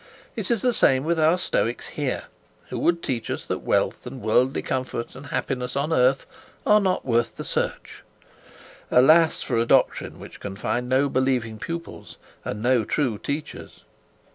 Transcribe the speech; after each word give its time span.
It 0.35 0.49
is 0.49 0.63
the 0.63 0.73
same 0.73 1.03
with 1.03 1.19
our 1.19 1.37
Stoics 1.37 1.89
here, 1.89 2.23
who 2.69 2.79
would 2.79 3.03
teach 3.03 3.29
us 3.29 3.45
that 3.45 3.59
wealth 3.59 4.07
and 4.07 4.19
worldly 4.19 4.63
comfort 4.63 5.13
and 5.15 5.27
happiness 5.27 5.75
on 5.75 5.93
earth 5.93 6.25
are 6.65 6.79
not 6.81 7.05
worth 7.05 7.37
the 7.37 7.43
search. 7.45 8.01
Also, 8.91 9.27
for 9.45 9.57
a 9.59 9.65
doctrine 9.67 10.17
which 10.17 10.39
can 10.39 10.55
find 10.55 10.89
no 10.89 11.07
believing 11.07 11.59
pupils 11.59 12.17
and 12.43 12.63
no 12.63 12.83
true 12.83 13.19
teachers! 13.19 13.83